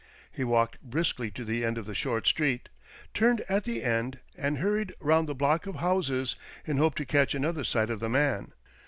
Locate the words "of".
1.77-1.85, 5.67-5.75, 7.91-7.99